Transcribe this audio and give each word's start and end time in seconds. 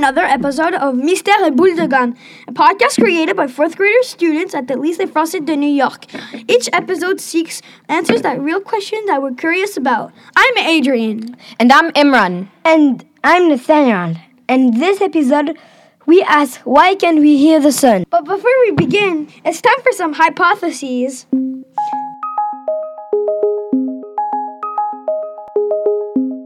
another 0.00 0.22
episode 0.24 0.72
of 0.72 0.94
Mystère 0.94 1.44
et 1.44 1.54
Boule 1.54 1.76
de 1.76 1.86
Gomme, 1.86 2.14
a 2.48 2.52
podcast 2.52 2.98
created 2.98 3.36
by 3.36 3.46
fourth 3.46 3.76
grader 3.76 4.02
students 4.02 4.54
at 4.54 4.66
the 4.66 4.72
Lycée 4.72 5.06
Français 5.06 5.44
de 5.44 5.54
New 5.54 5.68
York. 5.68 6.06
Each 6.48 6.70
episode 6.72 7.20
seeks 7.20 7.60
answers 7.86 8.22
that 8.22 8.40
real 8.40 8.62
questions 8.62 9.06
that 9.08 9.20
we're 9.20 9.34
curious 9.34 9.76
about. 9.76 10.10
I'm 10.34 10.56
Adrian. 10.56 11.36
And 11.58 11.70
I'm 11.70 11.92
Imran. 11.92 12.48
And 12.64 13.04
I'm 13.22 13.50
Nathaniel. 13.50 14.16
And 14.48 14.80
this 14.80 15.02
episode, 15.02 15.58
we 16.06 16.22
ask 16.22 16.60
why 16.60 16.94
can 16.94 17.20
we 17.20 17.36
hear 17.36 17.60
the 17.60 17.70
sun? 17.70 18.06
But 18.08 18.24
before 18.24 18.56
we 18.64 18.70
begin, 18.70 19.28
it's 19.44 19.60
time 19.60 19.82
for 19.82 19.92
some 19.92 20.14
hypotheses. 20.14 21.26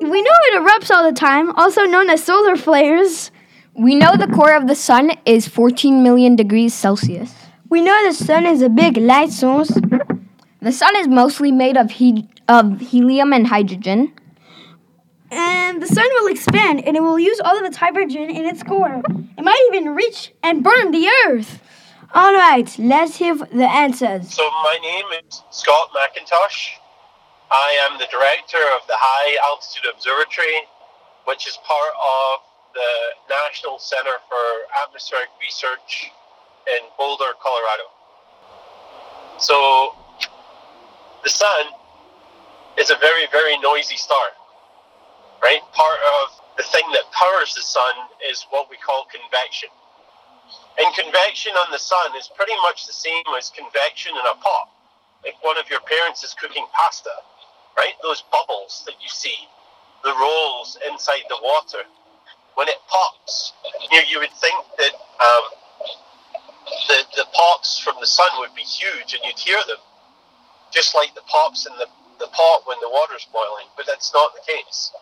We 0.02 0.22
know 0.22 0.38
it 0.50 0.60
erupts 0.60 0.90
all 0.90 1.04
the 1.08 1.16
time, 1.16 1.52
also 1.52 1.82
known 1.82 2.10
as 2.10 2.24
solar 2.24 2.56
flares. 2.56 3.30
We 3.76 3.96
know 3.96 4.16
the 4.16 4.28
core 4.28 4.54
of 4.54 4.68
the 4.68 4.76
sun 4.76 5.12
is 5.26 5.48
14 5.48 6.02
million 6.02 6.36
degrees 6.36 6.72
Celsius. 6.72 7.34
We 7.68 7.80
know 7.80 8.06
the 8.06 8.14
sun 8.14 8.46
is 8.46 8.62
a 8.62 8.68
big 8.68 8.96
light 8.96 9.30
source. 9.30 9.70
The 10.60 10.72
sun 10.72 10.94
is 10.96 11.08
mostly 11.08 11.50
made 11.50 11.76
of, 11.76 11.90
he- 11.90 12.28
of 12.48 12.80
helium 12.80 13.32
and 13.32 13.48
hydrogen. 13.48 14.12
And 15.30 15.82
the 15.82 15.88
sun 15.88 16.06
will 16.20 16.28
expand 16.30 16.84
and 16.86 16.96
it 16.96 17.00
will 17.02 17.18
use 17.18 17.40
all 17.40 17.58
of 17.58 17.64
its 17.64 17.76
hydrogen 17.76 18.30
in 18.30 18.44
its 18.44 18.62
core. 18.62 19.02
It 19.36 19.42
might 19.42 19.68
even 19.72 19.94
reach 19.94 20.32
and 20.44 20.62
burn 20.62 20.92
the 20.92 21.08
earth. 21.26 21.60
All 22.14 22.32
right, 22.32 22.72
let's 22.78 23.16
hear 23.16 23.34
the 23.34 23.68
answers. 23.68 24.32
So 24.32 24.48
my 24.62 24.78
name 24.80 25.06
is 25.18 25.42
Scott 25.50 25.88
McIntosh. 25.90 26.78
I 27.50 27.88
am 27.90 27.98
the 27.98 28.06
director 28.06 28.62
of 28.80 28.86
the 28.86 28.94
High 28.96 29.36
Altitude 29.50 29.90
Observatory, 29.92 30.62
which 31.24 31.48
is 31.48 31.58
part 31.66 31.92
of 31.98 32.38
the 32.74 32.92
National 33.30 33.78
Center 33.78 34.18
for 34.28 34.44
Atmospheric 34.82 35.30
Research 35.40 36.10
in 36.66 36.82
Boulder, 36.98 37.32
Colorado. 37.40 37.86
So 39.38 39.94
the 41.22 41.30
sun 41.30 41.70
is 42.78 42.90
a 42.90 42.96
very, 42.98 43.26
very 43.30 43.58
noisy 43.58 43.96
star, 43.96 44.34
right? 45.42 45.62
Part 45.72 46.00
of 46.20 46.40
the 46.56 46.64
thing 46.64 46.84
that 46.92 47.06
powers 47.12 47.54
the 47.54 47.62
sun 47.62 47.94
is 48.30 48.46
what 48.50 48.68
we 48.70 48.76
call 48.76 49.06
convection. 49.06 49.70
And 50.78 50.90
convection 50.94 51.52
on 51.54 51.70
the 51.70 51.78
sun 51.78 52.16
is 52.18 52.28
pretty 52.34 52.54
much 52.66 52.86
the 52.86 52.92
same 52.92 53.22
as 53.38 53.50
convection 53.50 54.12
in 54.12 54.24
a 54.26 54.34
pot. 54.42 54.70
Like 55.24 55.38
one 55.42 55.56
of 55.56 55.70
your 55.70 55.80
parents 55.80 56.22
is 56.24 56.34
cooking 56.34 56.66
pasta, 56.74 57.14
right? 57.76 57.94
Those 58.02 58.22
bubbles 58.30 58.82
that 58.86 58.94
you 59.00 59.08
see, 59.08 59.46
the 60.02 60.12
rolls 60.12 60.76
inside 60.90 61.22
the 61.28 61.38
water. 61.42 61.86
When 62.54 62.68
it 62.68 62.78
pops, 62.88 63.52
you, 63.90 64.00
you 64.08 64.18
would 64.20 64.32
think 64.38 64.58
that 64.78 64.94
um, 64.94 65.44
the, 66.88 66.98
the 67.16 67.26
pops 67.32 67.78
from 67.78 67.96
the 68.00 68.06
sun 68.06 68.30
would 68.38 68.54
be 68.54 68.62
huge 68.62 69.14
and 69.14 69.22
you'd 69.24 69.38
hear 69.38 69.58
them, 69.66 69.82
just 70.72 70.94
like 70.94 71.14
the 71.14 71.26
pops 71.26 71.66
in 71.66 71.72
the, 71.78 71.86
the 72.18 72.30
pot 72.30 72.62
when 72.66 72.78
the 72.80 72.88
water's 72.90 73.26
boiling, 73.32 73.66
but 73.76 73.86
that's 73.86 74.12
not 74.14 74.32
the 74.34 74.42
case. 74.46 74.92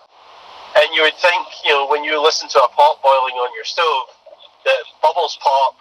And 0.76 0.88
you 0.94 1.02
would 1.02 1.16
think, 1.20 1.46
you 1.64 1.72
know, 1.72 1.86
when 1.88 2.04
you 2.04 2.16
listen 2.22 2.48
to 2.48 2.58
a 2.58 2.68
pot 2.72 3.02
boiling 3.02 3.36
on 3.36 3.52
your 3.54 3.64
stove, 3.64 4.08
the 4.64 4.72
bubbles 5.02 5.36
pop 5.42 5.76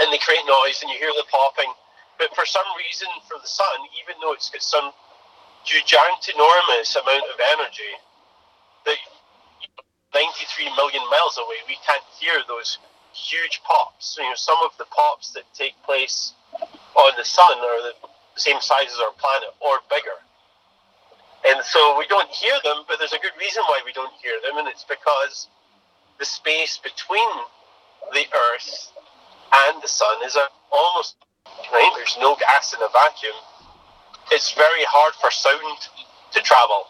and 0.00 0.12
they 0.12 0.18
create 0.18 0.44
noise 0.46 0.80
and 0.80 0.90
you 0.90 0.96
hear 0.98 1.12
the 1.16 1.28
popping. 1.30 1.72
But 2.18 2.32
for 2.32 2.46
some 2.46 2.64
reason, 2.80 3.08
for 3.28 3.36
the 3.40 3.48
sun, 3.48 3.76
even 4.00 4.16
though 4.20 4.32
it's 4.32 4.48
got 4.48 4.62
some 4.62 4.92
giant 5.68 6.24
enormous 6.32 6.96
amount 6.96 7.28
of 7.28 7.36
energy, 7.52 7.92
that 7.92 8.06
93 8.08 8.15
million 10.86 11.02
miles 11.10 11.38
away, 11.38 11.58
we 11.66 11.76
can't 11.82 12.04
hear 12.18 12.38
those 12.46 12.78
huge 13.10 13.60
pops. 13.66 14.16
You 14.18 14.24
know, 14.30 14.38
some 14.38 14.58
of 14.64 14.70
the 14.78 14.86
pops 14.94 15.32
that 15.32 15.42
take 15.54 15.74
place 15.82 16.32
on 16.94 17.12
the 17.16 17.24
sun 17.24 17.58
are 17.58 17.82
the 17.82 17.94
same 18.36 18.60
size 18.60 18.92
as 18.92 19.00
our 19.02 19.12
planet 19.18 19.50
or 19.60 19.82
bigger. 19.90 20.14
And 21.48 21.64
so 21.64 21.98
we 21.98 22.06
don't 22.06 22.28
hear 22.30 22.54
them, 22.62 22.84
but 22.88 22.98
there's 22.98 23.12
a 23.12 23.18
good 23.18 23.34
reason 23.38 23.62
why 23.66 23.80
we 23.84 23.92
don't 23.92 24.12
hear 24.22 24.34
them, 24.46 24.58
and 24.58 24.68
it's 24.68 24.84
because 24.84 25.48
the 26.18 26.24
space 26.24 26.78
between 26.78 27.28
the 28.12 28.24
Earth 28.30 28.92
and 29.66 29.82
the 29.82 29.88
Sun 29.88 30.22
is 30.24 30.36
almost 30.72 31.16
right. 31.72 31.92
There's 31.96 32.16
no 32.20 32.36
gas 32.36 32.74
in 32.74 32.82
a 32.82 32.88
vacuum. 32.90 33.36
It's 34.30 34.52
very 34.52 34.84
hard 34.86 35.14
for 35.14 35.30
sound 35.30 35.88
to 36.32 36.40
travel. 36.42 36.86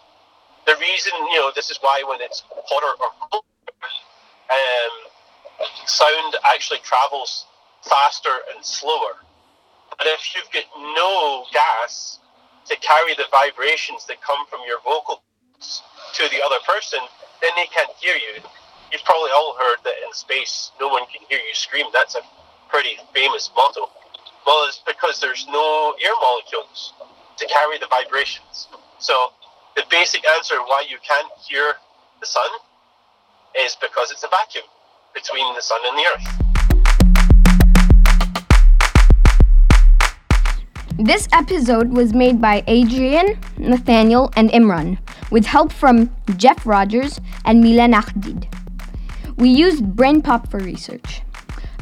The 0.66 0.75
reason, 0.81 1.12
you 1.32 1.38
know, 1.38 1.53
this 1.54 1.71
is 1.71 1.78
why 1.81 2.03
when 2.09 2.21
it's 2.21 2.42
hotter 2.50 2.92
or 2.98 3.10
colder, 3.31 3.47
um, 4.51 5.67
sound 5.87 6.37
actually 6.55 6.81
travels 6.81 7.47
faster 7.83 8.43
and 8.55 8.65
slower. 8.65 9.23
But 9.97 10.07
if 10.07 10.34
you've 10.34 10.51
got 10.53 10.65
no 10.95 11.45
gas 11.53 12.19
to 12.67 12.77
carry 12.77 13.15
the 13.15 13.25
vibrations 13.31 14.05
that 14.07 14.21
come 14.21 14.47
from 14.51 14.61
your 14.67 14.81
vocals 14.84 15.23
to 16.15 16.29
the 16.31 16.43
other 16.45 16.59
person, 16.67 16.99
then 17.41 17.51
they 17.57 17.67
can't 17.73 17.91
hear 18.01 18.15
you. 18.15 18.43
You've 18.93 19.05
probably 19.05 19.31
all 19.31 19.57
heard 19.59 19.79
that 19.84 19.95
in 20.07 20.12
space 20.12 20.71
no 20.81 20.89
one 20.89 21.03
can 21.07 21.23
hear 21.28 21.39
you 21.39 21.55
scream. 21.55 21.87
That's 21.93 22.15
a 22.15 22.21
pretty 22.69 22.99
famous 23.15 23.51
motto. 23.57 23.89
Well, 24.47 24.67
it's 24.69 24.83
because 24.87 25.21
there's 25.21 25.47
no 25.49 25.95
air 26.03 26.15
molecules 26.21 26.93
to 27.39 27.47
carry 27.47 27.78
the 27.78 27.87
vibrations. 27.87 28.69
So 28.99 29.33
the 29.75 29.83
basic 29.91 30.23
answer 30.37 30.57
why 30.67 30.84
you 30.89 30.99
can't 31.07 31.31
hear 31.49 31.75
the 32.21 32.27
sun 32.27 32.49
is 33.66 33.77
because 33.82 34.12
it's 34.12 34.22
a 34.22 34.28
vacuum 34.28 34.65
between 35.12 35.53
the 35.56 35.60
sun 35.60 35.81
and 35.88 35.99
the 35.99 36.04
earth. 36.12 36.27
This 40.99 41.28
episode 41.32 41.91
was 41.91 42.15
made 42.15 42.41
by 42.41 42.62
Adrian, 42.69 43.38
Nathaniel, 43.59 44.31
and 44.37 44.50
Imran, 44.50 44.99
with 45.32 45.47
help 45.47 45.72
from 45.72 46.15
Jeff 46.37 46.65
Rogers 46.65 47.21
and 47.44 47.60
Milan 47.60 47.93
Ahdid. 47.93 48.47
We 49.37 49.49
used 49.49 49.83
BrainPop 49.83 50.48
for 50.48 50.60
research. 50.60 51.22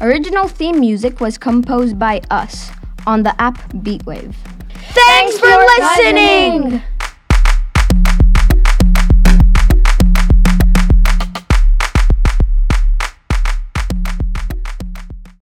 Original 0.01 0.47
theme 0.47 0.79
music 0.79 1.21
was 1.21 1.37
composed 1.37 1.99
by 1.99 2.21
us 2.31 2.71
on 3.05 3.21
the 3.21 3.39
app 3.39 3.57
Beatwave. 3.73 4.33
Thanks, 4.89 5.37
for 5.37 5.55
listening. 5.77 6.81